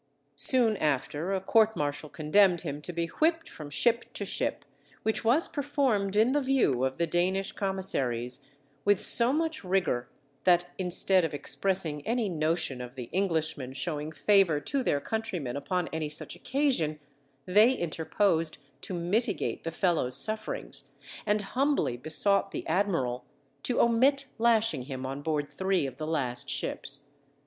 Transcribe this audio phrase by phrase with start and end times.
[0.35, 4.65] Soon after a court martial condemned him to be whipped from ship to ship,
[5.03, 8.39] which was performed in the view of the Danish commissaries,
[8.83, 10.09] with so much rigour
[10.43, 15.87] that instead of expressing any notion of the Englishmen showing favour to their countryman upon
[15.89, 16.99] any such occasion,
[17.45, 20.85] they interposed to mitigate the fellow's sufferings,
[21.27, 23.23] and humbly besought the admiral
[23.61, 27.01] to omit lashing him on board three of the last ships.